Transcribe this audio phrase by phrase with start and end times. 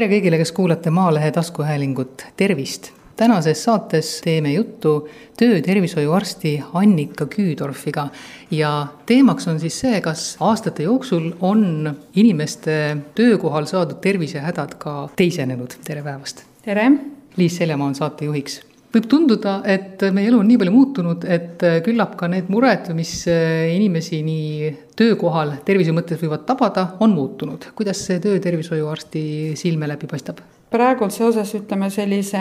[0.00, 2.86] tere kõigile, kes kuulate Maalehe taskuhäälingut, tervist!
[3.20, 4.94] tänases saates teeme juttu
[5.36, 8.06] töötervishoiuarsti Annika Küüdorfiga
[8.50, 8.70] ja
[9.06, 15.76] teemaks on siis see, kas aastate jooksul on inimeste töökohal saadud tervisehädad ka teisenenud.
[15.84, 16.46] tere päevast!
[16.64, 16.88] tere!
[17.36, 18.62] Liis Seljamaa on saatejuhiks
[18.94, 23.12] võib tunduda, et meie elu on nii palju muutunud, et küllap ka need mured, mis
[23.30, 27.70] inimesi nii töökohal tervise mõttes võivad tabada, on muutunud.
[27.74, 29.22] kuidas see töötervishoiuarsti
[29.56, 30.42] silme läbi paistab?
[30.70, 32.38] praegult seoses ütleme sellise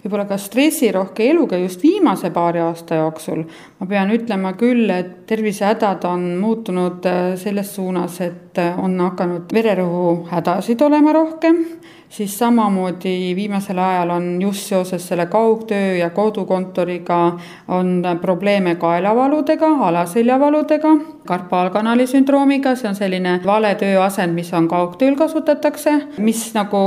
[0.00, 3.42] võib-olla ka stressirohke eluga just viimase paari aasta jooksul
[3.80, 7.04] ma pean ütlema küll, et tervisehädad on muutunud
[7.36, 8.45] selles suunas, et
[8.82, 11.64] on hakanud vererõhuhädasid olema rohkem
[12.08, 17.38] siis samamoodi viimasel ajal on just seoses selle kaugtöö ja kodukontoriga
[17.68, 20.88] on probleeme kaelavaludega, alaseljavaludega,
[21.26, 26.78] karpaalkanali sündroomiga, see on selline vale tööasend, mis on kaugtööl kasutatakse, mis nagu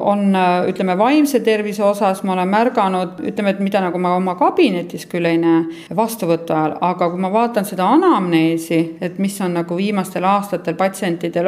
[0.00, 0.34] on,
[0.68, 5.30] ütleme, vaimse tervise osas ma olen märganud, ütleme, et mida nagu ma oma kabinetis küll
[5.30, 10.26] ei näe vastuvõtu ajal, aga kui ma vaatan seda anamneesi, et mis on nagu viimastel
[10.26, 10.97] aastatel patsientidel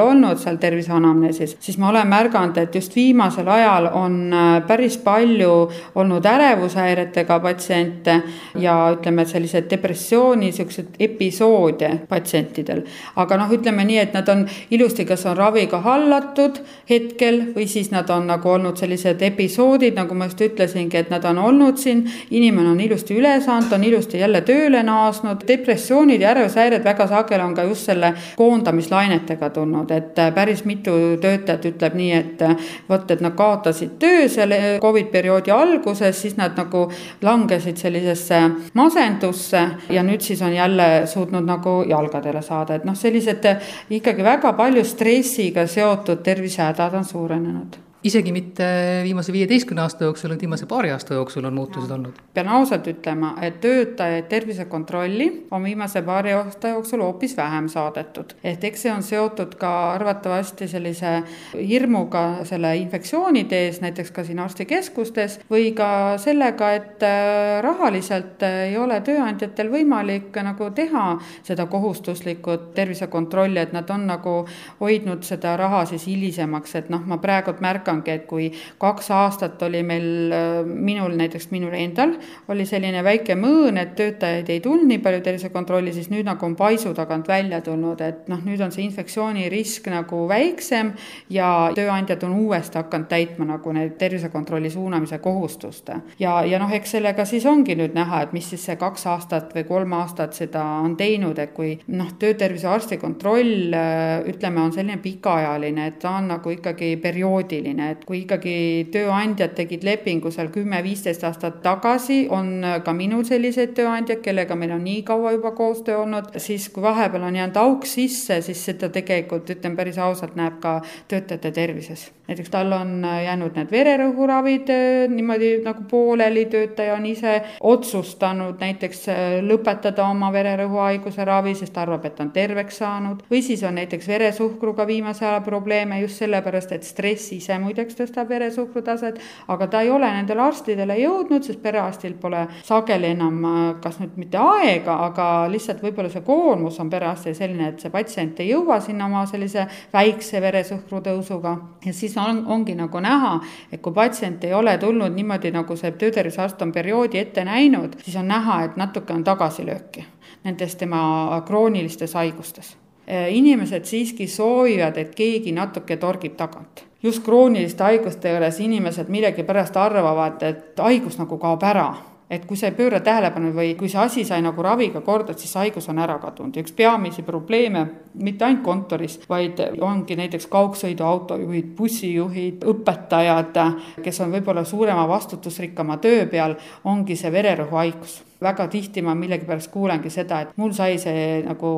[0.01, 5.71] olnud seal terviseanamneesis, siis ma olen märganud, et just viimasel ajal on äh, päris palju
[5.95, 8.21] olnud ärevushäiretega patsiente
[8.59, 12.83] ja ütleme, et sellised depressiooni, siuksed episoode patsientidel.
[13.17, 17.91] aga noh, ütleme nii, et nad on ilusti, kas on raviga hallatud hetkel või siis
[17.91, 22.05] nad on nagu olnud sellised episoodid, nagu ma just ütlesingi, et nad on olnud siin,
[22.31, 25.47] inimene on ilusti üle saanud, on ilusti jälle tööle naasnud.
[25.49, 30.93] depressioonid ja ärevushäired väga sageli on ka just selle koondamislainetega tulnud, et äh, päris mitu
[31.21, 36.37] töötajat ütleb nii, et äh, vot, et nad kaotasid töö selle Covid perioodi alguses, siis
[36.37, 36.87] nad nagu
[37.23, 38.41] langesid sellisesse
[38.75, 43.47] masendusse ja nüüd siis on jälle suutnud nagu jalgadele saada, et noh, sellised
[43.91, 48.65] ikkagi väga palju stressiga seotud tervisehädad on suurenenud isegi mitte
[49.03, 52.21] viimase viieteistkümne aasta jooksul, vaid viimase paari aasta jooksul on muutused olnud.
[52.35, 58.33] pean ausalt ütlema, et töötajaid tervisekontrolli on viimase paari aasta jooksul hoopis vähem saadetud.
[58.45, 61.23] ehk eks see on seotud ka arvatavasti sellise
[61.55, 68.77] hirmuga selle infektsioonide ees, näiteks ka siin arstikeskustes, või ka sellega, et äh, rahaliselt ei
[68.79, 74.35] ole tööandjatel võimalik nagu teha seda kohustuslikku tervisekontrolli, et nad on nagu
[74.81, 79.63] hoidnud seda raha siis hilisemaks, et noh, ma praegult märkan, märkangi, et kui kaks aastat
[79.63, 82.17] oli meil, äh, minul näiteks, minul endal
[82.49, 86.57] oli selline väike mõõn, et töötajaid ei tulnud nii palju tervisekontrolli, siis nüüd nagu on
[86.57, 90.93] paisu tagant välja tulnud, et noh, nüüd on see infektsioonirisk nagu väiksem
[91.31, 95.91] ja tööandjad on uuesti hakanud täitma nagu neid tervisekontrolli suunamise kohustust.
[96.19, 99.55] ja, ja noh, eks sellega siis ongi nüüd näha, et mis siis see kaks aastat
[99.55, 104.73] või kolm aastat seda on teinud, et kui noh, töötervise arsti kontroll äh, ütleme, on
[104.73, 110.31] selline pikaajaline, et ta on nagu ikkagi perioodiline selline, et kui ikkagi tööandjad tegid lepingu
[110.31, 115.53] seal kümme-viisteist aastat tagasi, on ka minul selliseid tööandjaid, kellega meil on nii kaua juba
[115.53, 120.37] koostöö olnud, siis kui vahepeal on jäänud auk sisse, siis seda tegelikult, ütlen päris ausalt,
[120.37, 122.11] näeb ka töötajate tervises.
[122.31, 129.09] näiteks tal on jäänud need vererõhuravid äh, niimoodi nagu pooleli, töötaja on ise otsustanud näiteks
[129.09, 134.09] äh, lõpetada oma vererõhuhaiguse ravi, sest arvab, et on terveks saanud, või siis on näiteks
[134.09, 139.83] veresuhkruga viimase aja probleeme just sellepärast, et stress ise muideks tõstab veresuhkru taset, aga ta
[139.85, 143.39] ei ole nendele arstidele jõudnud, sest perearstil pole sageli enam
[143.83, 148.43] kas nüüd mitte aega, aga lihtsalt võib-olla see koormus on perearstil selline, et see patsient
[148.43, 151.57] ei jõua sinna oma sellise väikse veresuhkru tõusuga.
[151.85, 153.39] ja siis on, ongi nagu näha,
[153.73, 158.17] et kui patsient ei ole tulnud niimoodi, nagu see töötervisearst on perioodi ette näinud, siis
[158.17, 160.07] on näha, et natuke on tagasilööki
[160.45, 162.77] nendes tema kroonilistes haigustes
[163.11, 166.85] inimesed siiski soovivad, et keegi natuke torgib tagant.
[167.03, 171.89] Just krooniliste haiguste juures inimesed millegipärast arvavad, et haigus nagu kaob ära.
[172.31, 175.57] Et kui sa ei pööra tähelepanu või kui see asi sai nagu raviga korda, siis
[175.59, 176.55] haigus on ära kadunud.
[176.55, 177.83] Ja üks peamisi probleeme
[178.15, 183.59] mitte ainult kontoris, vaid ongi näiteks kaugsõiduautojuhid, bussijuhid, õpetajad,
[184.05, 186.55] kes on võib-olla suurema vastutusrikkama töö peal,
[186.85, 191.73] ongi see vererõhuhaigus väga tihti ma millegipärast kuulengi seda, et mul sai see nagu,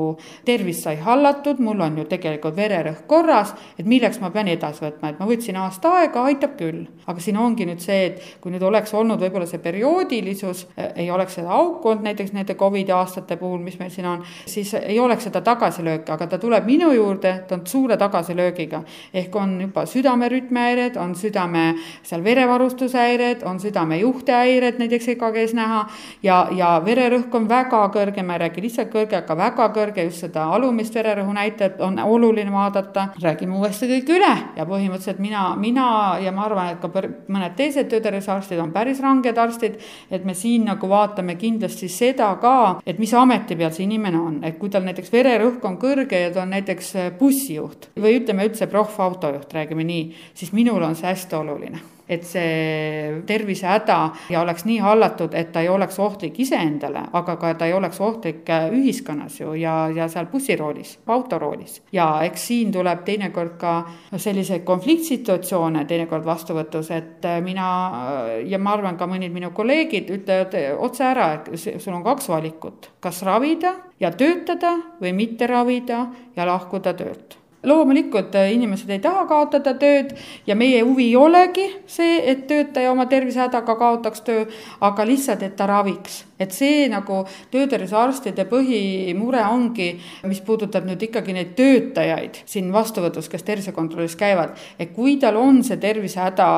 [0.47, 5.11] tervis sai hallatud, mul on ju tegelikult vererõhk korras, et milleks ma pean edasi võtma,
[5.11, 6.87] et ma võtsin aasta aega, aitab küll.
[7.07, 11.11] aga siin ongi nüüd see, et kui nüüd oleks olnud võib-olla see perioodilisus, eh, ei
[11.11, 14.99] oleks seda auku olnud näiteks nende Covidi aastate puhul, mis meil siin on, siis ei
[15.01, 18.83] oleks seda tagasilööki, aga ta tuleb minu juurde, ta on suure tagasilöögiga.
[19.15, 25.87] ehk on juba südamerütmihäired, on südame seal verevarustushäired, on südamejuhtehäired näiteks EKG-s näha
[26.23, 30.25] ja, ja vererõhk on väga kõrge, ma ei räägi lihtsalt kõrge, aga väga kõrge, just
[30.25, 33.09] seda alumist vererõhu näitajat on oluline vaadata.
[33.23, 37.89] räägime uuesti kõik üle ja põhimõtteliselt mina, mina ja ma arvan, et ka mõned teised
[37.91, 39.79] töötervishoiuarstid on päris ranged arstid,
[40.11, 44.39] et me siin nagu vaatame kindlasti seda ka, et mis ameti peal see inimene on,
[44.45, 48.67] et kui tal näiteks vererõhk on kõrge ja ta on näiteks bussijuht või ütleme üldse
[48.67, 53.99] proffautojuht, räägime nii, siis minul on see hästi oluline et see tervisehäda
[54.31, 58.01] ja oleks nii hallatud, et ta ei oleks ohtlik iseendale, aga ka ta ei oleks
[58.01, 61.81] ohtlik äh, ühiskonnas ju ja, ja seal bussiroolis, autoroolis.
[61.93, 63.75] ja eks siin tuleb teinekord ka
[64.17, 70.11] selliseid konfliktsituatsioone teinekord vastuvõtus, et äh, mina äh, ja ma arvan, ka mõned minu kolleegid
[70.19, 76.07] ütlevad otse ära, et sul on kaks valikut, kas ravida ja töötada või mitte ravida
[76.37, 80.15] ja lahkuda töölt loomulikult äh, inimesed ei taha kaotada tööd
[80.47, 84.45] ja meie huvi ei olegi see, et töötaja oma tervisehädaga kaotaks töö,
[84.81, 87.23] aga lihtsalt, et ta raviks et see nagu
[87.53, 89.89] töötervishoiuarstide põhimure ongi,
[90.29, 95.63] mis puudutab nüüd ikkagi neid töötajaid siin vastuvõtus, kes tervisekontrollis käivad, et kui tal on
[95.67, 96.49] see tervisehäda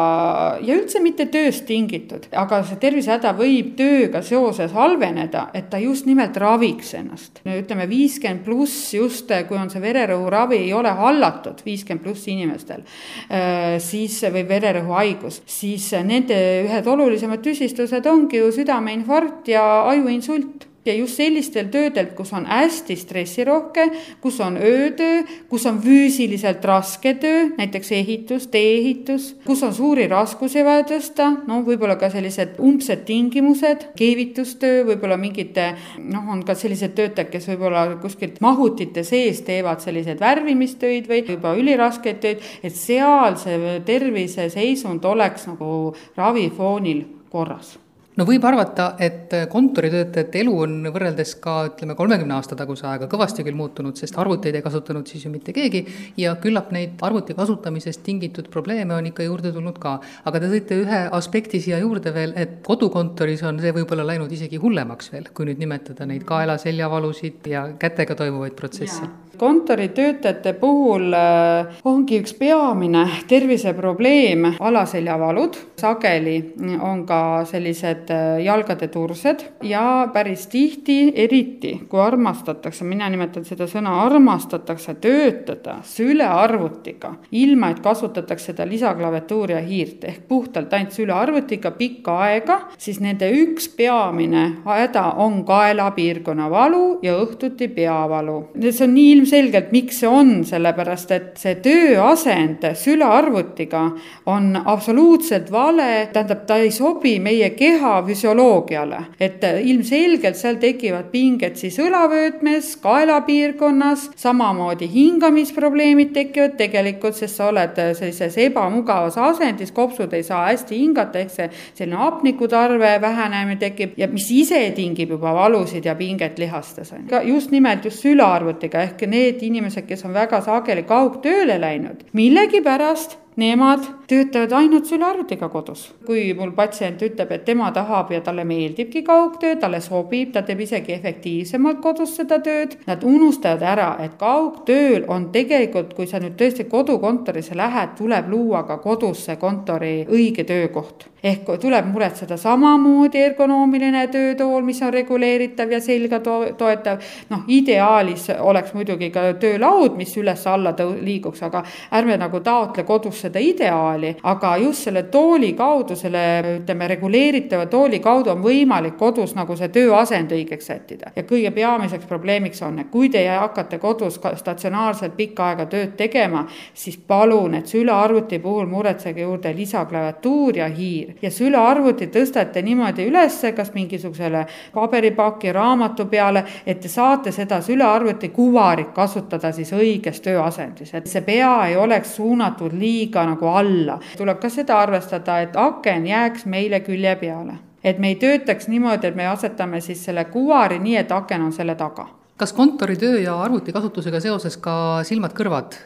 [0.64, 6.08] ja üldse mitte tööst tingitud, aga see tervisehäda võib tööga seoses halveneda, et ta just
[6.08, 7.42] nimelt raviks ennast.
[7.44, 12.84] ütleme, viiskümmend pluss just, kui on see vererõhuravi ei ole hallatud, viiskümmend pluss inimestel,
[13.28, 20.94] äh, siis või vererõhuhaigus, siis nende ühed olulisemad tüsistused ongi ju südameinfarkt ja ajuinsult ja
[20.94, 23.88] just sellistel töödel, kus on hästi stressirohke,
[24.20, 30.64] kus on öötöö, kus on füüsiliselt raske töö, näiteks ehitus, tee-ehitus, kus on suuri raskusi
[30.64, 36.96] vaja tõsta, no võib-olla ka sellised umbsed tingimused, keevitustöö, võib-olla mingite noh, on ka sellised
[36.98, 43.38] töötajad, kes võib-olla kuskilt mahutite sees teevad selliseid värvimistöid või juba üliraskeid töid, et seal
[43.40, 47.78] see terviseseisund oleks nagu ravifoonil korras
[48.18, 53.44] no võib arvata, et kontoritöötajate elu on võrreldes ka ütleme, kolmekümne aasta taguse ajaga kõvasti
[53.46, 55.84] küll muutunud, sest arvuteid ei kasutanud siis ju mitte keegi
[56.20, 59.98] ja küllap neid arvuti kasutamisest tingitud probleeme on ikka juurde tulnud ka.
[60.24, 64.62] aga te tõite ühe aspekti siia juurde veel, et kodukontoris on see võib-olla läinud isegi
[64.62, 69.23] hullemaks veel, kui nüüd nimetada neid kaela-seljavalusid ja kätega toimuvaid protsesse.
[69.38, 76.36] Kontoritöötajate puhul äh, ongi üks peamine terviseprobleem alaseljavalud, sageli
[76.80, 83.68] on ka sellised äh, jalgade tursed ja päris tihti, eriti kui armastatakse, mina nimetan seda
[83.70, 91.74] sõna armastatakse töötada sülearvutiga, ilma et kasutataks seda lisaklaviatuuri ja hiirt ehk puhtalt ainult sülearvutiga
[91.78, 98.38] pikka aega, siis nende üks peamine häda on kaelapiirkonna valu ja õhtuti peavalu.
[98.70, 103.82] see on nii ilmselgelt, miks see on, sellepärast et see tööasend sülearvutiga
[104.30, 111.56] on absoluutselt vale, tähendab, ta ei sobi meie keha füsioloogiale, et ilmselgelt seal tekivad pinged
[111.60, 120.26] siis õlavöötmes, kaelapiirkonnas, samamoodi hingamisprobleemid tekivad tegelikult, sest sa oled sellises ebamugavas asendis, kopsud ei
[120.26, 121.48] saa hästi hingata, ehk see
[121.80, 126.92] selline hapnikutarve vähenemine tekib ja mis ise tingib juba valusid ja pinget lihastes
[127.24, 133.86] just nimelt just sülearvutiga ehk need inimesed, kes on väga sageli kaugtööle läinud, millegipärast nemad
[134.08, 135.94] töötavad ainult sülearvutiga kodus.
[136.06, 140.60] kui mul patsient ütleb, et tema tahab ja talle meeldibki kaugtöö, talle sobib, ta teeb
[140.60, 146.36] isegi efektiivsemalt kodus seda tööd, nad unustavad ära, et kaugtööl on tegelikult, kui sa nüüd
[146.38, 153.20] tõesti kodukontorisse lähed, tuleb luua ka kodus see kontori õige töökoht ehk tuleb muretseda samamoodi
[153.24, 157.00] ergonoomiline töötool, mis on reguleeritav ja selga to toetav.
[157.30, 161.64] noh, ideaalis oleks muidugi ka töölaud, mis üles-alla liiguks, aga
[161.96, 166.24] ärme nagu taotle kodus seda ideaali, aga just selle tooli kaudu, selle
[166.58, 171.12] ütleme, reguleeritava tooli kaudu on võimalik kodus nagu see tööasend õigeks sättida.
[171.16, 176.44] ja kõige peamiseks probleemiks on, et kui te hakkate kodus statsionaarselt pikka aega tööd tegema,
[176.74, 183.52] siis palun, et sülearvuti puhul muretsege juurde lisaklaviatuur ja hiir ja sülearvuti tõstate niimoodi ülesse,
[183.52, 190.94] kas mingisugusele paberipaki, raamatu peale, et te saate seda sülearvuti kuvarit kasutada siis õiges tööasendis,
[190.94, 193.98] et see pea ei oleks suunatud liiga nagu alla.
[194.16, 199.06] tuleb ka seda arvestada, et aken jääks meile külje peale et me ei töötaks niimoodi,
[199.06, 203.36] et me asetame siis selle kuvari nii, et aken on selle taga kas kontoritöö ja
[203.44, 204.74] arvutikasutusega seoses ka
[205.06, 205.76] silmad-kõrvad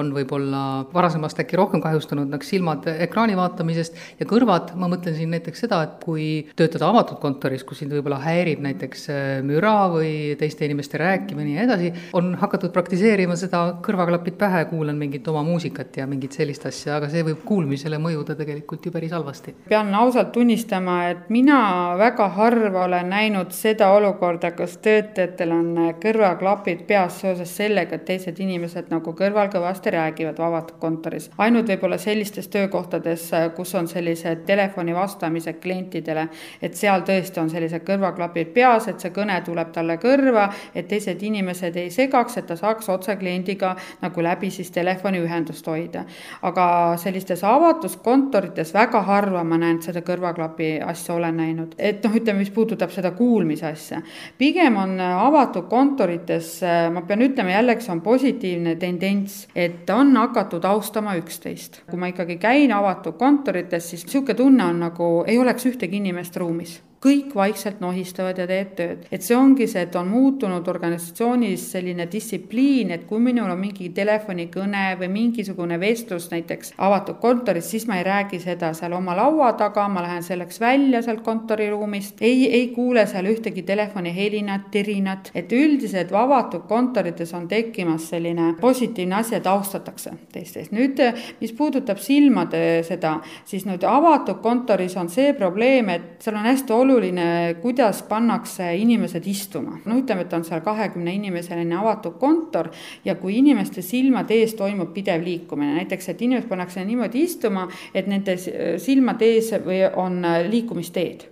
[0.00, 0.60] on võib-olla
[0.94, 5.82] varasemast äkki rohkem kahjustunud, nagu silmad ekraani vaatamisest ja kõrvad, ma mõtlen siin näiteks seda,
[5.84, 9.04] et kui töötada avatud kontoris, kus sind võib-olla häirib näiteks
[9.44, 14.96] müra või teiste inimeste rääkimine ja nii edasi, on hakatud praktiseerima seda kõrvaklapid pähe, kuulan
[14.96, 19.12] mingit oma muusikat ja mingit sellist asja, aga see võib kuulmisele mõjuda tegelikult ju päris
[19.12, 19.54] halvasti.
[19.68, 21.60] pean ausalt tunnistama, et mina
[22.00, 25.70] väga harva olen näinud seda olukorda, kus töötajatel on
[26.02, 31.30] kõrvaklapid peas seoses sellega, et teised inimesed nagu kõrval kõvasti räägivad avatud kontoris.
[31.38, 36.28] ainult võib-olla sellistes töökohtades, kus on sellised telefoni vastamised klientidele,
[36.62, 41.22] et seal tõesti on sellised kõrvaklapid peas, et see kõne tuleb talle kõrva, et teised
[41.22, 46.04] inimesed ei segaks, et ta saaks otse kliendiga nagu läbi siis telefoniühendust hoida.
[46.42, 52.14] aga sellistes avatud kontorites väga harva ma näen seda kõrvaklapi asja olen näinud, et noh,
[52.14, 54.02] ütleme, mis puudutab seda kuulmise asja.
[54.38, 56.52] pigem on avatud kontor kontorites
[56.92, 61.82] ma pean ütlema jällegi, see on positiivne tendents, et on hakatud austama üksteist.
[61.88, 66.36] kui ma ikkagi käin avatud kontorites, siis niisugune tunne on nagu ei oleks ühtegi inimest
[66.40, 69.04] ruumis kõik vaikselt nohistavad ja teeb tööd.
[69.10, 73.88] et see ongi see, et on muutunud organisatsioonis selline distsipliin, et kui minul on mingi
[73.96, 79.52] telefonikõne või mingisugune vestlus näiteks avatud kontoris, siis ma ei räägi seda seal oma laua
[79.56, 85.52] taga, ma lähen selleks välja sealt kontoriruumist, ei, ei kuule seal ühtegi telefonihelinat, tirinat, et
[85.56, 90.76] üldiselt avatud kontorites on tekkimas selline positiivne asi, et austatakse teistest.
[90.76, 91.00] nüüd,
[91.40, 93.16] mis puudutab silmade seda,
[93.48, 98.66] siis nüüd avatud kontoris on see probleem, et seal on hästi oluline oluline, kuidas pannakse
[98.76, 99.78] inimesed istuma.
[99.84, 102.70] no ütleme, et on seal kahekümne inimeseline avatud kontor
[103.04, 108.10] ja kui inimeste silmade ees toimub pidev liikumine, näiteks et inimesed pannakse niimoodi istuma, et
[108.10, 108.36] nende
[108.78, 111.28] silmade ees või on liikumisteed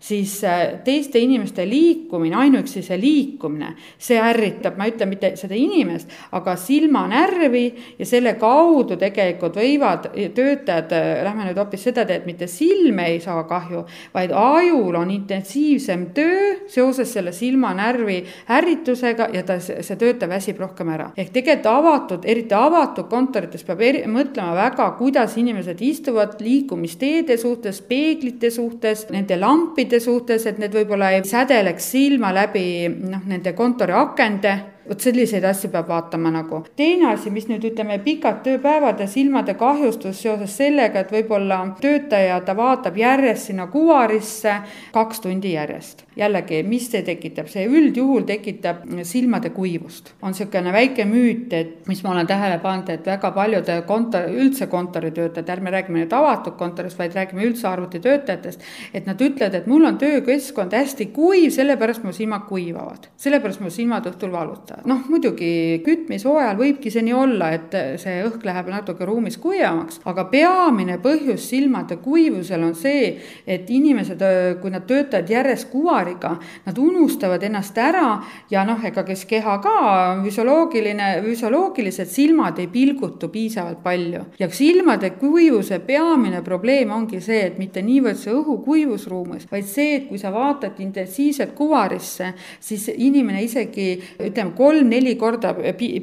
[0.00, 5.56] siis äh, teiste inimeste liikumine, ainuüksi see liikumine, see ärritab, ma ei ütle mitte seda
[5.56, 7.64] inimest, aga silmanärvi
[7.98, 13.20] ja selle kaudu tegelikult võivad töötajad, äh, lähme nüüd hoopis seda teed, mitte silme ei
[13.20, 18.22] saa kahju, vaid ajul on intensiivsem töö seoses selle silmanärvi
[18.56, 21.10] ärritusega ja ta, see töötaja väsib rohkem ära.
[21.16, 27.82] ehk tegelikult avatud, eriti avatud kontorites peab eri, mõtlema väga, kuidas inimesed istuvad liikumisteede suhtes,
[27.84, 33.52] peeglite suhtes, nende lampide klientide suhtes, et need võib-olla ei sädeleks silma läbi noh, nende
[33.54, 34.52] kontori akende
[34.90, 36.64] vot selliseid asju peab vaatama nagu.
[36.76, 42.40] teine asi, mis nüüd ütleme, pikad tööpäevad ja silmade kahjustus seoses sellega, et võib-olla töötaja,
[42.42, 44.56] ta vaatab järjest sinna kuvarisse
[44.92, 46.04] kaks tundi järjest.
[46.16, 50.12] jällegi, mis see tekitab, see üldjuhul tekitab silmade kuivust.
[50.22, 54.66] on niisugune väike müüt, et mis ma olen tähele pannud, et väga paljude kontor, üldse
[54.66, 58.60] kontoritöötajad, ärme räägime nüüd avatud kontorist, vaid räägime üldse arvutitöötajatest,
[58.94, 63.70] et nad ütlevad, et mul on töökeskkond hästi kuiv, sellepärast mu silmad kuivavad, sellepärast mu
[63.70, 68.70] silmad õhtul valutavad noh, muidugi kütmise ajal võibki see nii olla, et see õhk läheb
[68.72, 73.12] natuke ruumis kuivemaks, aga peamine põhjus silmade kuivusel on see,
[73.46, 74.22] et inimesed,
[74.62, 78.20] kui nad töötavad järjest kuvariga, nad unustavad ennast ära
[78.50, 79.76] ja noh, ega kes keha ka,
[80.24, 84.24] füsioloogiline, füsioloogilised silmad ei pilgutu piisavalt palju.
[84.38, 89.94] ja silmade kuivuse peamine probleem ongi see, et mitte niivõrd see õhukuivus ruumis, vaid see,
[89.96, 95.54] et kui sa vaatad intensiivselt kuvarisse, siis inimene isegi ütleme, kolm-neli korda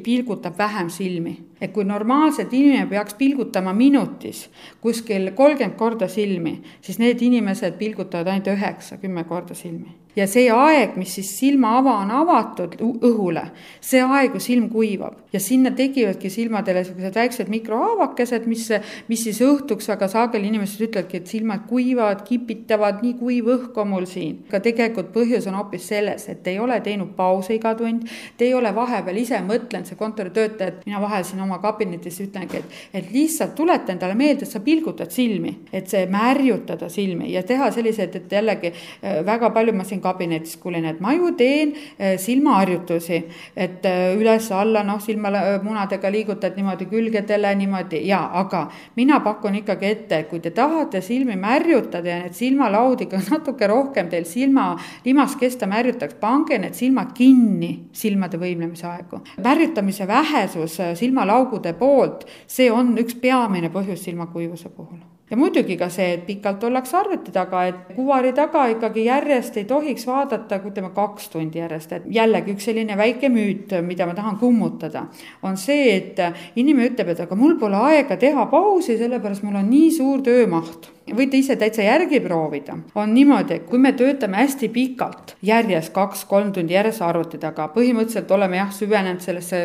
[0.04, 4.46] pilgutab vähem silmi et kui normaalselt inimene peaks pilgutama minutis
[4.80, 9.96] kuskil kolmkümmend korda silmi, siis need inimesed pilgutavad ainult üheksa, kümme korda silmi.
[10.16, 13.44] ja see aeg, mis siis silmaava on avatud õhule,
[13.80, 18.64] see aeg ju silm kuivab ja sinna tekivadki silmadele niisugused väiksed mikrohaavakesed, mis,
[19.08, 23.92] mis siis õhtuks väga sageli inimesed ütlevadki, et silmad kuivavad, kipitavad, nii kuiv õhk on
[23.92, 24.40] mul siin.
[24.48, 28.54] aga tegelikult põhjus on hoopis selles, et ei ole teinud pause iga tund, te ei
[28.54, 33.10] ole vahepeal ise mõtlenud, see kontoritöötaja, et mina vahel siin oma kabinetis ütlengi, et, et
[33.12, 38.16] lihtsalt tuleta endale meelde, et sa pilgutad silmi, et see märjutada silmi ja teha selliseid,
[38.20, 43.22] et jällegi äh, väga palju ma siin kabinetis kuulen, et ma ju teen äh, silmaharjutusi,
[43.56, 50.22] et äh, üles-alla noh, silmamunadega liigutad niimoodi külgedele niimoodi ja, aga mina pakun ikkagi ette,
[50.30, 54.70] kui te tahate silmi märjutada ja need silmalaud ikka natuke rohkem teil silma
[55.04, 59.22] limas kesta märjutaks, pange need silmad kinni silmade võimlemise aegu.
[59.44, 64.98] märjutamise vähesus silmalaugu augude poolt, see on üks peamine põhjus silmakuivuse puhul.
[65.30, 69.66] Ja muidugi ka see, et pikalt ollakse arvuti taga, et kuvari taga ikkagi järjest ei
[69.68, 74.38] tohiks vaadata, ütleme kaks tundi järjest, et jällegi üks selline väike müüt, mida ma tahan
[74.40, 75.04] kummutada,
[75.44, 76.22] on see, et
[76.56, 80.88] inimene ütleb, et aga mul pole aega teha pausi, sellepärast mul on nii suur töömaht
[81.16, 86.52] võite ise täitsa järgi proovida, on niimoodi, et kui me töötame hästi pikalt, järjest kaks-kolm
[86.52, 89.62] tundi järjest arvuti taga, põhimõtteliselt oleme jah, süvenenud sellesse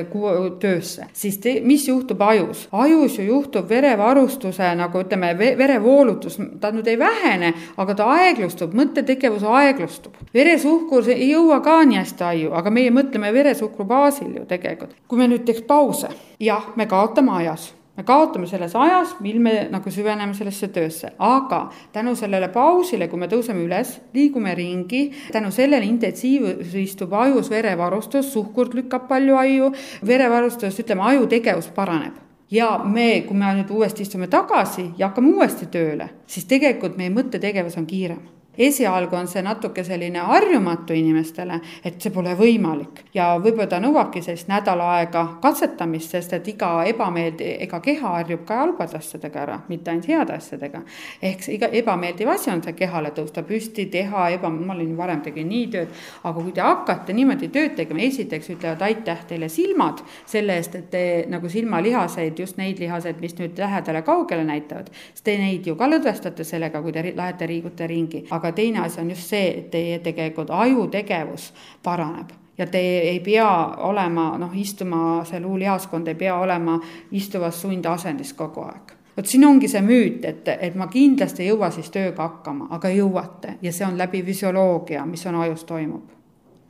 [0.59, 2.67] töösse, siis te, mis juhtub ajus?
[2.71, 9.45] ajus ju juhtub verevarustuse nagu ütleme, verevoolutus, ta nüüd ei vähene, aga ta aeglustub, mõttetegevus
[9.47, 10.17] aeglustub.
[10.33, 14.95] veresuhkur ei jõua ka nii hästi aju, aga meie mõtleme veresuhkru baasil ju tegelikult.
[15.07, 19.53] kui me nüüd teeks pause, jah, me kaotame ajas me kaotame selles ajas, mil me
[19.71, 25.51] nagu süveneme sellesse töösse, aga tänu sellele pausile, kui me tõuseme üles, liigume ringi, tänu
[25.53, 29.71] sellele intensiivistub ajus verevarustus, suhkurt lükkab palju aju,
[30.05, 32.17] verevarustus, ütleme, aju tegevus paraneb.
[32.53, 37.13] Ja me, kui me nüüd uuesti istume tagasi ja hakkame uuesti tööle, siis tegelikult meie
[37.13, 38.21] mõttetegevus on kiirem
[38.57, 43.03] esialgu on see natuke selline harjumatu inimestele, et see pole võimalik.
[43.13, 48.43] Ja võib-olla ta nõuabki sellist nädal aega katsetamist, sest et iga ebameeldiv, ega keha harjub
[48.47, 50.83] ka halbade asjadega ära, mitte ainult heade asjadega.
[51.21, 55.21] ehk see iga ebameeldiv asi on see kehale tõusta püsti, teha eba, ma olin varem
[55.25, 55.89] tegin nii tööd,
[56.23, 60.89] aga kui te hakkate niimoodi tööd tegema, esiteks ütlevad aitäh teile silmad selle eest, et
[60.93, 65.75] te nagu silmalihaseid, just neid lihaseid, mis nüüd lähedale kaugele näitavad, sest te neid ju
[65.79, 69.69] ka lõdvestate sellega, kui te lähete, liigute ringi aga teine asi on just see, et
[69.71, 71.51] teie tegelikult ajutegevus
[71.83, 73.49] paraneb ja te ei pea
[73.87, 76.79] olema, noh, istuma, see luulihaskond ei pea olema
[77.11, 78.93] istuvas sundasendis kogu aeg.
[79.17, 82.89] Vot siin ongi see müüt, et, et ma kindlasti ei jõua siis tööga hakkama, aga
[82.89, 86.22] jõuate ja see on läbi füsioloogia, mis on ajus toimub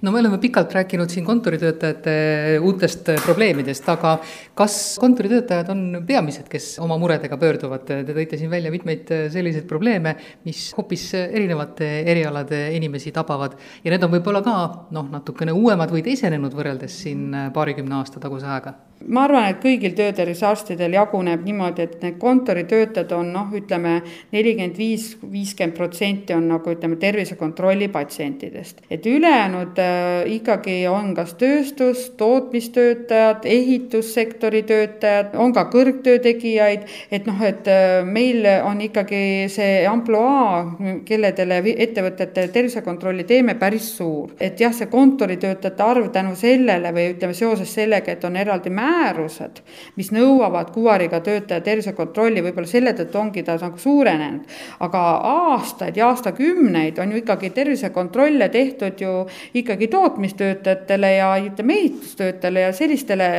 [0.04, 2.14] no me oleme pikalt rääkinud siin kontoritöötajate
[2.62, 4.18] uutest probleemidest, aga
[4.56, 7.86] kas kontoritöötajad on peamised, kes oma muredega pöörduvad?
[7.88, 14.04] Te tõite siin välja mitmeid selliseid probleeme, mis hoopis erinevate erialade inimesi tabavad ja need
[14.04, 14.58] on võib-olla ka
[14.92, 18.76] noh, natukene uuemad või teisenenud võrreldes siin paarikümne aasta taguse ajaga
[19.08, 23.98] ma arvan, et kõigil töötervishoiuarstidel jaguneb niimoodi, et need kontoritöötajad on noh, ütleme
[24.34, 28.82] nelikümmend viis, viiskümmend protsenti on nagu ütleme, tervisekontrolli patsientidest.
[28.90, 37.28] et ülejäänud äh, ikkagi on kas tööstus, tootmistöötajad, ehitussektori töötajad, on ka kõrgtöö tegijaid, et
[37.28, 44.32] noh, et äh, meil on ikkagi see ampluaa, kelledele ettevõtete tervisekontrolli teeme, päris suur.
[44.40, 49.62] et jah, see kontoritöötajate arv tänu sellele või ütleme seoses sellega, et on eraldi määrused,
[49.98, 54.48] mis nõuavad kuuariga töötaja tervisekontrolli, võib-olla selle tõttu ongi ta nagu suurenenud.
[54.84, 59.14] aga aastaid ja aastakümneid on ju ikkagi tervisekontrolle tehtud ju
[59.54, 63.30] ikkagi tootmistöötajatele ja ütleme, ehitustöötajatele ja sellistele,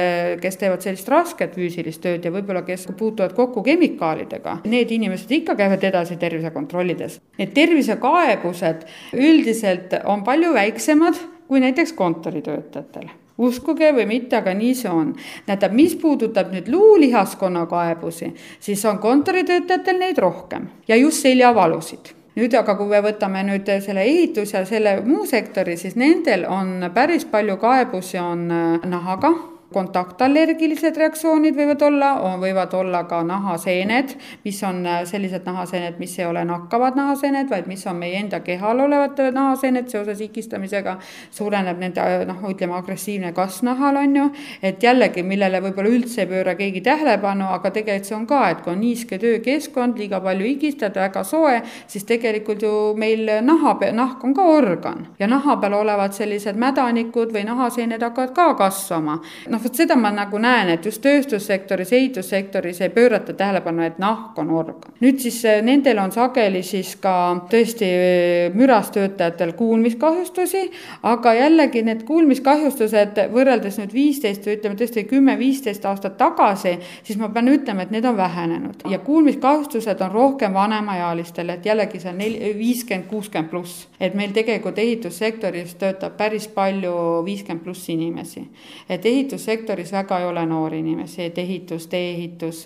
[0.41, 4.59] kes teevad sellist rasket füüsilist tööd ja võib-olla, kes puutuvad kokku kemikaalidega.
[4.65, 7.21] Need inimesed ikka käivad edasi tervisekontrollides.
[7.39, 8.87] Need tervisekaebused
[9.19, 15.15] üldiselt on palju väiksemad kui näiteks kontoritöötajatel uskuge või mitte, aga nii see on.
[15.47, 22.55] tähendab, mis puudutab nüüd luulihaskonna kaebusi, siis on kontoritöötajatel neid rohkem ja just seljavalusid nüüd
[22.59, 27.27] aga, kui me võtame nüüd selle ehitus ja selle muu sektori, siis nendel on päris
[27.31, 28.49] palju kaebusi on
[28.91, 29.35] nahaga
[29.75, 32.11] kontaktallergilised reaktsioonid võivad olla,
[32.41, 37.69] võivad olla ka nahaseened, mis on äh, sellised nahaseened, mis ei ole nakkavad nahaseened, vaid
[37.71, 40.97] mis on meie enda kehal olevad nahaseened seoses higistamisega.
[41.31, 44.29] suureneb nende äh, noh, ütleme agressiivne kasv nahal on ju,
[44.63, 48.63] et jällegi, millele võib-olla üldse ei pööra keegi tähelepanu, aga tegelikult see on ka, et
[48.65, 51.61] kui on niiske töökeskkond, liiga palju higistad, väga soe,
[51.91, 57.33] siis tegelikult ju meil naha, nahk on ka organ ja naha peal olevad sellised mädanikud
[57.35, 59.19] või nahaseened hakkavad ka kasvama.
[59.51, 64.39] noh, vot seda ma nagu näen, et just tööstussektoris, ehitussektoris ei pöörata tähelepanu, et nahk
[64.39, 64.93] on organ.
[65.01, 67.15] nüüd siis eh, nendel on sageli siis ka
[67.51, 70.65] tõesti eh, müras töötajatel kuulmiskahjustusi,
[71.03, 77.31] aga jällegi need kuulmiskahjustused võrreldes nüüd viisteist või ütleme tõesti kümme-viisteist aastat tagasi, siis ma
[77.35, 82.21] pean ütlema, et need on vähenenud ja kuulmiskahjustused on rohkem vanemaealistel, et jällegi see on
[82.21, 83.89] nel-, viiskümmend, kuuskümmend pluss.
[84.01, 88.47] et meil tegelikult ehitussektoris töötab päris palju viiskümmend pluss inimesi.
[88.89, 89.07] et
[89.49, 92.65] ehitussektoris sektoris väga ei ole noori inimesi, et ehitus, tee-ehitus,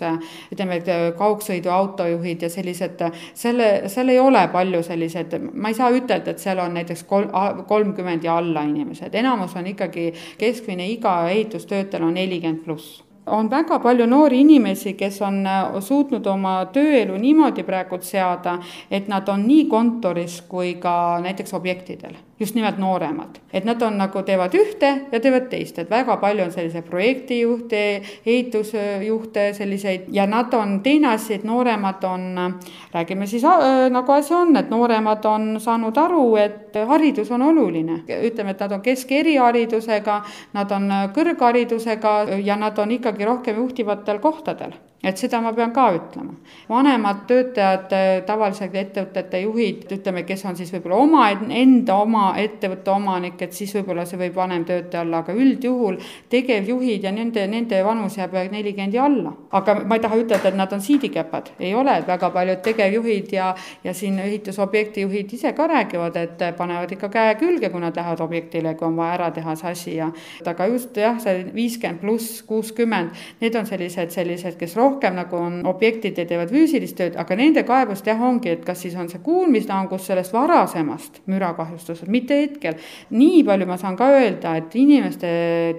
[0.53, 3.01] ütleme, et kaugsõidu autojuhid ja sellised,
[3.33, 7.29] selle, seal ei ole palju selliseid, ma ei saa ütelda, et seal on näiteks kolm,
[7.67, 13.03] kolmkümmend ja alla inimesed, enamus on ikkagi keskmine iga ehitustöötajal on nelikümmend pluss.
[13.29, 15.43] On väga palju noori inimesi, kes on
[15.85, 18.57] suutnud oma tööelu niimoodi praegult seada,
[18.89, 23.39] et nad on nii kontoris kui ka näiteks objektidel just nimelt nooremad.
[23.53, 28.01] et nad on nagu, teevad ühte ja teevad teist, et väga palju on selliseid projektijuhte,
[28.25, 32.55] ehitusjuhte, selliseid ja nad on, teine asi, et nooremad on,
[32.93, 38.03] räägime siis äh, nagu asi on, et nooremad on saanud aru, et haridus on oluline.
[38.23, 40.21] ütleme, et nad on keskeriharidusega,
[40.53, 45.85] nad on kõrgharidusega ja nad on ikkagi rohkem juhtivatel kohtadel et seda ma pean ka
[45.95, 46.33] ütlema.
[46.69, 47.93] vanemad töötajad,
[48.27, 53.71] tavaliselt ettevõtete juhid, ütleme, kes on siis võib-olla oma, enda oma ettevõtte omanik, et siis
[53.77, 58.97] võib-olla see võib vanem töötaja olla, aga üldjuhul tegevjuhid ja nende, nende vanus jääb nelikümmend
[58.97, 59.33] ja alla.
[59.51, 63.31] aga ma ei taha ütelda, et nad on siidikäpad, ei ole, et väga paljud tegevjuhid
[63.33, 67.95] ja, ja siin ehitusobjekti juhid ise ka räägivad, et panevad ikka käe külge, kui nad
[67.95, 70.11] lähevad objektile, kui on vaja ära teha see asi ja
[70.45, 75.61] aga just jah, see viiskümmend pluss kuuskümmend, need on sellised, sellised, kes rohkem nagu on
[75.69, 79.21] objektid ja teevad füüsilist tööd, aga nende kaebust jah, ongi, et kas siis on see
[79.23, 82.79] kuulmislangus sellest varasemast mürakahjustusest, mitte hetkel.
[83.09, 85.29] nii palju ma saan ka öelda, et inimeste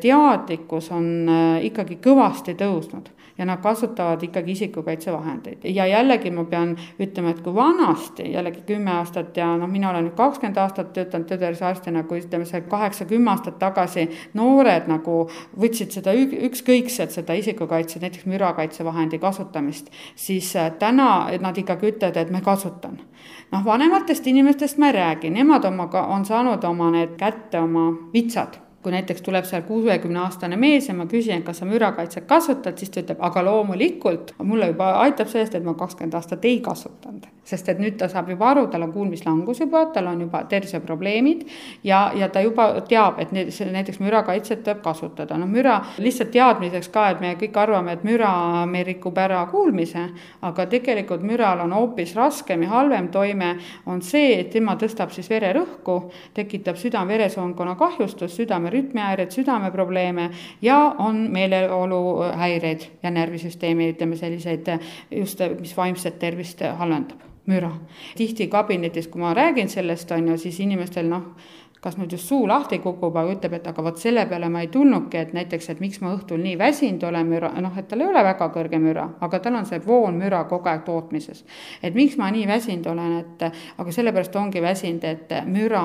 [0.03, 5.64] teadlikkus on äh, ikkagi kõvasti tõusnud ja nad kasutavad ikkagi isikukaitsevahendeid.
[5.64, 10.09] ja jällegi ma pean ütlema, et kui vanasti, jällegi kümme aastat ja noh, mina olen
[10.09, 15.19] nüüd kakskümmend aastat töötanud töötervishoiuarstina, kui ütleme, see kaheksa-kümme aastat tagasi noored nagu
[15.59, 22.31] võtsid seda ükskõikselt, seda isikukaitse, näiteks mürakaitsevahendi kasutamist, siis äh, täna nad ikkagi ütlevad, et
[22.31, 22.99] me kasutan
[23.53, 28.61] noh, vanematest inimestest ma ei räägi, nemad oma, on saanud oma need kätte, oma vitsad
[28.83, 32.90] kui näiteks tuleb seal kuuekümne aastane mees ja ma küsin, kas sa mürakaitset kasutad, siis
[32.90, 34.33] ta ütleb, aga loomulikult.
[34.43, 38.31] mulle juba aitab sellest, et ma kakskümmend aastat ei kasutanud, sest et nüüd ta saab
[38.33, 41.45] juba aru, tal on kuulmislangus juba, tal on juba terviseprobleemid
[41.85, 46.88] ja, ja ta juba teab, et need, näiteks mürakaitset tuleb kasutada, noh müra lihtsalt teadmiseks
[46.88, 48.33] ka, et me kõik arvame, et müra
[48.71, 50.07] me rikub ära kuulmise,
[50.40, 53.53] aga tegelikult müral on hoopis raskem ja halvem toime
[53.87, 56.01] on see, et tema tõstab siis vererõhku,
[56.35, 60.31] tekitab südame-veresoonkonna kahjustust, südame rütmihäired, südameprobleeme
[60.63, 64.69] ja on meeleoluhäireid ja närvisüsteemi, ütleme selliseid
[65.11, 67.71] just, mis vaimset tervist halvendab müra.
[68.17, 71.33] tihti kabinetis, kui ma räägin sellest, on ju, siis inimestel noh,
[71.81, 74.69] kas nüüd just suu lahti kukub, aga ütleb, et aga vot selle peale ma ei
[74.73, 78.11] tulnudki, et näiteks, et miks ma õhtul nii väsinud olen müra, noh, et tal ei
[78.11, 81.45] ole väga kõrge müra, aga tal on see voonmüra kogu aeg tootmises.
[81.83, 83.45] et miks ma nii väsinud olen, et
[83.81, 85.83] aga sellepärast ongi väsinud, et müra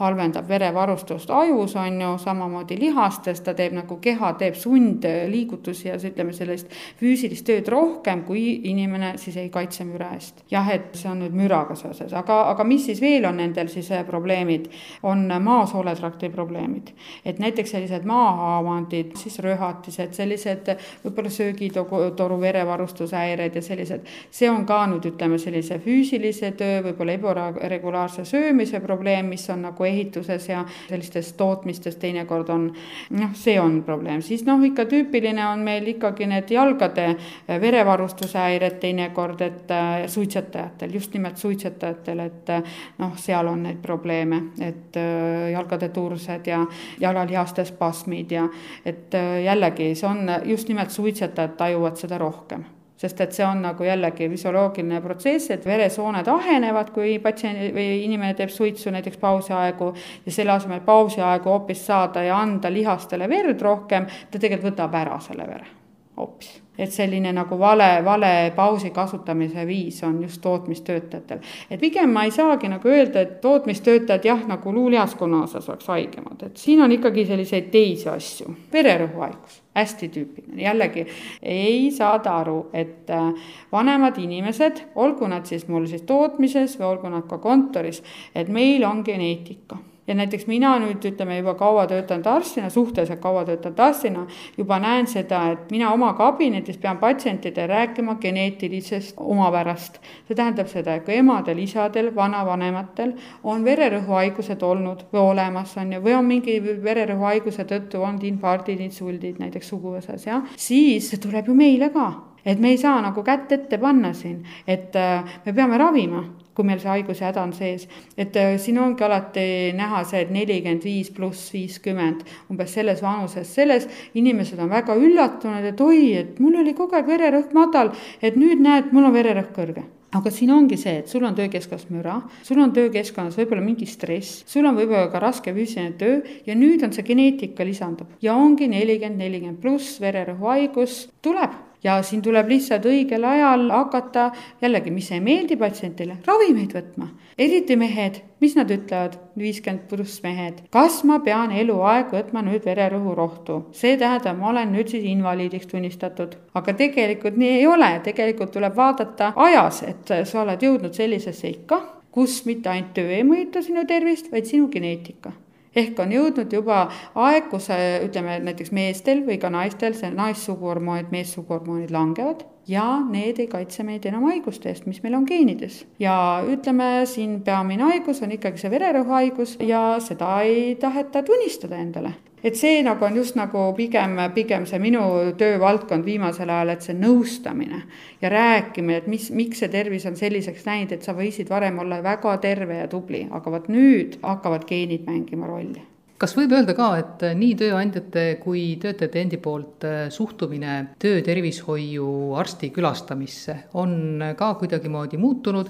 [0.00, 6.34] halvendab verevarustust ajus, on ju, samamoodi lihastes, ta teeb nagu keha teeb sundliigutusi ja ütleme,
[6.34, 10.42] sellist füüsilist tööd rohkem, kui inimene siis ei kaitse müra eest.
[10.50, 13.92] jah, et see on nüüd müraga seoses, aga, aga mis siis veel on nendel siis
[14.10, 14.66] probleemid,
[15.06, 16.88] on maasooletrakti probleemid.
[17.24, 20.68] et näiteks sellised maahaavandid, siis röhatised, sellised
[21.04, 28.24] võib-olla söögitoru verevarustushäired ja sellised, see on ka nüüd ütleme, sellise füüsilise töö, võib-olla ebaregulaarse
[28.24, 32.68] söömise probleem, mis on nagu ehituses ja sellistes tootmistes teinekord on,
[33.10, 37.08] noh, see on probleem, siis noh, ikka tüüpiline on meil ikkagi need jalgade
[37.48, 44.42] verevarustushäired teinekord, et äh, suitsetajatel, just nimelt suitsetajatel, et äh, noh, seal on neid probleeme,
[44.60, 46.62] et äh, jalgade tursed ja
[47.00, 48.46] jalalihaste spasmid ja
[48.84, 52.64] et äh, jällegi, see on just nimelt suitsetajad tajuvad seda rohkem.
[52.96, 58.32] Sest et see on nagu jällegi füsioloogiline protsess, et veresooned ahenevad, kui patsient või inimene
[58.38, 59.90] teeb suitsu näiteks pausiaegu
[60.24, 65.20] ja selle asemel pausiaegu hoopis saada ja anda lihastele verd rohkem, ta tegelikult võtab ära
[65.20, 65.74] selle vere
[66.16, 71.38] hoopis et selline nagu vale, vale pausi kasutamise viis on just tootmistöötajatel.
[71.70, 76.42] et pigem ma ei saagi nagu öelda, et tootmistöötajad jah, nagu luulihaskonna osas oleks haigemad,
[76.42, 81.06] et siin on ikkagi selliseid teisi asju, vererõhuhaigus hästi tüüpiline, jällegi
[81.42, 87.12] ei saada aru, et äh, vanemad inimesed, olgu nad siis mul siis tootmises või olgu
[87.12, 88.02] nad ka kontoris,
[88.34, 93.44] et meil on geneetika ja näiteks mina nüüd ütleme juba kaua töötanud arstina, suhteliselt kaua
[93.48, 94.26] töötanud arstina,
[94.58, 100.00] juba näen seda, et mina oma kabinetis pean patsientidele rääkima geneetilisest omapärast.
[100.28, 103.12] see tähendab seda, et kui emadel, isadel, vanavanematel
[103.44, 109.42] on vererõhuhaigused olnud või olemas, on ju, või on mingi vererõhuhaiguse tõttu olnud infarktid, insuldid
[109.42, 112.12] näiteks suguvõsas, jah, siis see tuleb ju meile ka
[112.46, 116.22] et me ei saa nagu kätt ette panna siin, et äh, me peame ravima
[116.56, 117.86] kui meil see haiguse häda on sees.
[118.16, 123.52] et äh, siin ongi alati näha see, et nelikümmend viis pluss viiskümmend, umbes selles vanuses,
[123.54, 123.88] selles.
[124.16, 127.92] Inimesed on väga üllatunud, et oi, et mul oli kogu aeg vererõhk madal,
[128.22, 129.84] et nüüd näed, mul on vererõhk kõrge.
[130.16, 132.14] Aga siin ongi see, et sul on töökeskkonnas müra,
[132.46, 136.84] sul on töökeskkonnas võib-olla mingi stress, sul on võib-olla ka raske füüsiline töö ja nüüd
[136.86, 138.14] on see geneetika lisandub.
[138.24, 141.02] Ja ongi nelikümmend, nelikümmend pluss vererõhuhaigus.
[141.26, 144.30] Tuleb ja siin tuleb lihtsalt õigel ajal hakata
[144.62, 147.08] jällegi, mis ei meeldi patsientile, ravimeid võtma.
[147.38, 153.58] eriti mehed, mis nad ütlevad, viiskümmend pluss mehed, kas ma pean eluaeg võtma nüüd vererõhurohtu,
[153.76, 156.36] see tähendab, ma olen nüüd siis invaliidiks tunnistatud.
[156.54, 161.82] aga tegelikult nii ei ole, tegelikult tuleb vaadata ajas, et sa oled jõudnud sellisesse ikka,
[162.10, 165.32] kus mitte ainult töö ei mõjuta sinu tervist, vaid sinu geneetika
[165.76, 171.92] ehk on jõudnud juba aeg, kus ütleme näiteks meestel või ka naistel see naissuguhormoonid, meessuguhormoonid
[171.94, 175.84] langevad ja need ei kaitse meid enam haiguste eest, mis meil on geenides.
[176.02, 182.16] ja ütleme, siin peamine haigus on ikkagi see vererõhuhaigus ja seda ei taheta tunnistada endale
[182.46, 185.02] et see nagu on just nagu pigem, pigem see minu
[185.38, 187.82] töövaldkond viimasel ajal, et see nõustamine
[188.22, 191.98] ja rääkimine, et mis, miks see tervis on selliseks läinud, et sa võisid varem olla
[192.04, 195.82] väga terve ja tubli, aga vot nüüd hakkavad geenid mängima rolli
[196.16, 202.06] kas võib öelda ka, et nii tööandjate kui töötajate endi poolt äh, suhtumine töötervishoiu
[202.40, 205.68] arsti külastamisse on ka kuidagimoodi muutunud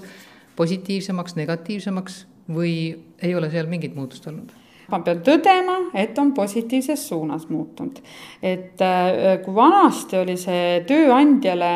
[0.55, 2.21] positiivsemaks, negatiivsemaks
[2.55, 2.77] või
[3.21, 4.55] ei ole seal mingit muutust olnud?
[4.91, 7.99] Ma pean tõdema, et on positiivses suunas muutunud.
[8.41, 11.71] et äh, kui vanasti oli see tööandjale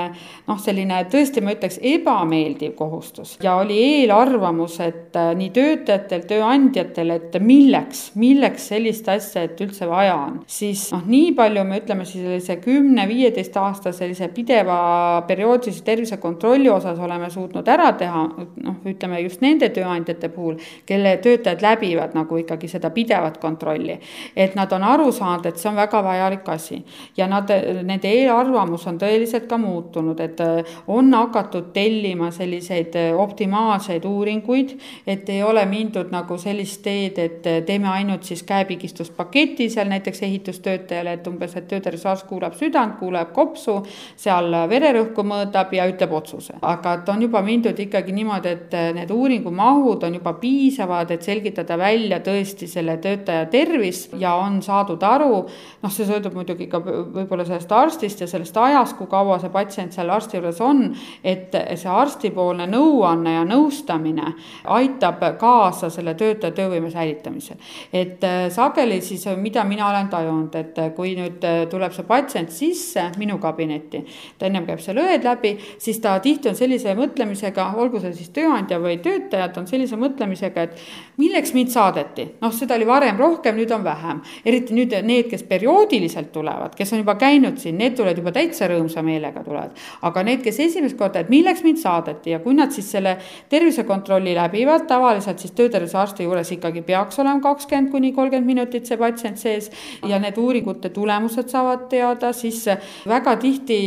[0.48, 7.16] noh, selline tõesti, ma ütleks, ebameeldiv kohustus ja oli eelarvamus, et äh, nii töötajatel, tööandjatel,
[7.18, 12.08] et milleks, milleks sellist asja, et üldse vaja on, siis noh, nii palju me ütleme
[12.08, 14.80] siis sellise kümne-viieteist aasta sellise pideva
[15.28, 21.66] perioodilise tervisekontrolli osas oleme suutnud ära teha, noh, ütleme just nende tööandjate puhul, kelle töötajad
[21.66, 23.01] läbivad nagu ikkagi seda pidevat
[23.42, 24.00] kontrolli.
[24.36, 26.84] et nad on aru saanud, et see on väga vajalik asi
[27.18, 27.50] ja nad,
[27.84, 34.76] nende eelarvamus on tõeliselt ka muutunud, et äh, on hakatud tellima selliseid äh, optimaalseid uuringuid,
[35.08, 40.24] et ei ole mindud nagu sellist teed, et äh, teeme ainult siis käepigistuspaketi seal näiteks
[40.28, 43.82] ehitustöötajale, et umbes, et töötervishoiuarst kuulab südant, kuuleb kopsu,
[44.20, 46.58] seal vererõhku mõõdab ja ütleb otsuse.
[46.62, 51.78] aga et on juba mindud ikkagi niimoodi, et need uuringumahud on juba piisavad, et selgitada
[51.78, 55.46] välja tõesti selle selle töötaja tervis ja on saadud aru,
[55.82, 59.94] noh, see sõltub muidugi ka võib-olla sellest arstist ja sellest ajast, kui kaua see patsient
[59.96, 60.84] seal arsti juures on,
[61.24, 64.34] et see arstipoolne nõuanne ja nõustamine
[64.72, 67.58] aitab kaasa selle töötaja töövõime säilitamisel.
[67.94, 72.08] et äh, sageli siis, mida mina olen tajunud, et äh, kui nüüd äh, tuleb see
[72.08, 74.04] patsient sisse minu kabinetti,
[74.38, 78.32] ta ennem käib seal õed läbi, siis ta tihti on sellise mõtlemisega, olgu see siis
[78.36, 83.56] tööandja või töötajad, on sellise mõtlemisega, et milleks mind saadeti, noh, seda oli varem rohkem,
[83.56, 84.22] nüüd on vähem.
[84.46, 88.68] eriti nüüd need, kes perioodiliselt tulevad, kes on juba käinud siin, need tulevad juba täitsa
[88.72, 89.78] rõõmsa meelega tulevad.
[90.02, 93.18] aga need, kes esimest korda, et milleks mind saadeti ja kui nad siis selle
[93.50, 99.38] tervisekontrolli läbivad, tavaliselt siis töötervishoiuarsti juures ikkagi peaks olema kakskümmend kuni kolmkümmend minutit see patsient
[99.38, 99.70] sees
[100.08, 102.66] ja need uuringute tulemused saavad teada, siis
[103.08, 103.80] väga tihti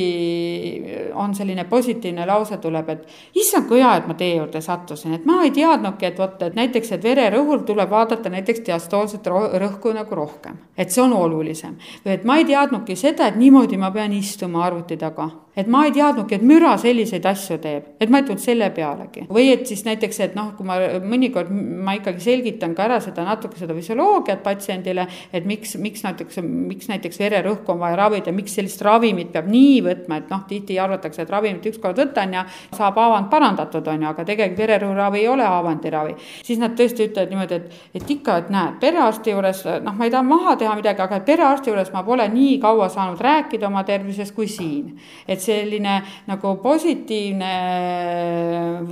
[1.14, 5.26] on selline positiivne lause tuleb, et issand, kui hea, et ma teie juurde sattusin, et
[5.28, 9.27] ma ei teadnudki, et vot, et näiteks, et vererõhul tuleb vaadata näiteks diastoolset
[9.61, 11.77] rõhku nagu rohkem, et see on olulisem.
[12.05, 15.93] et ma ei teadnudki seda, et niimoodi ma pean istuma arvuti taga et ma ei
[15.95, 19.27] teadnudki, et müra selliseid asju teeb, et ma ei tulnud selle pealegi.
[19.31, 23.25] või et siis näiteks, et noh, kui ma mõnikord ma ikkagi selgitan ka ära seda
[23.27, 28.57] natuke seda füsioloogiat patsiendile, et miks, miks näiteks, miks näiteks vererõhku on vaja ravida, miks
[28.59, 32.99] sellist ravimit peab nii võtma, et noh, tihti arvatakse, et ravimit ükskord võtan ja saab
[32.99, 36.17] haavand parandatud, on ju, aga tegelikult vererõhuravi ei ole haavandiravi.
[36.43, 40.12] siis nad tõesti ütlevad niimoodi, et, et ikka, et näed, perearsti juures, noh, ma ei
[40.14, 44.35] taha maha teha midagi, aga perearsti juures ma pole nii kaua saanud rääkida oma tervisest
[44.35, 44.99] kui siin.
[45.29, 45.96] et selline
[46.28, 47.52] nagu positiivne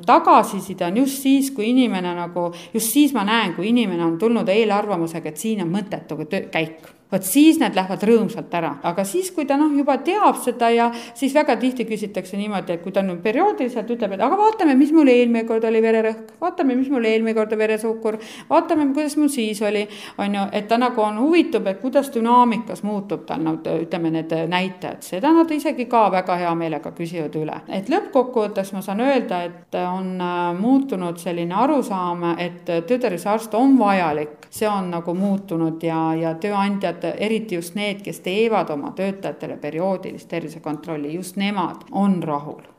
[0.06, 4.48] tagasiside on just siis, kui inimene nagu, just siis ma näen, kui inimene on tulnud
[4.48, 6.20] eelarvamusega, et siin on mõttetu
[6.52, 10.70] käik vot siis need lähevad rõõmsalt ära, aga siis, kui ta noh, juba teab seda
[10.72, 14.75] ja siis väga tihti küsitakse niimoodi, et kui ta nüüd perioodiliselt ütleb, et aga vaatame,
[14.79, 19.29] mis mul eelmine kord oli vererõhk, vaatame, mis mul eelmine kord veresuhkur, vaatame, kuidas mul
[19.33, 19.85] siis oli,
[20.22, 24.33] on ju, et ta nagu on huvitav, et kuidas dünaamikas muutub tal nad, ütleme, need
[24.48, 27.61] näitajad, seda nad isegi ka väga hea meelega küsivad üle.
[27.68, 34.48] et lõppkokkuvõttes ma saan öelda, et on äh, muutunud selline arusaam, et töötervishoiuarst on vajalik,
[34.51, 39.56] see on nagu muutunud ja, ja tööandjad töötajad, eriti just need, kes teevad oma töötajatele
[39.56, 42.71] perioodilist tervisekontrolli, just nemad on rahul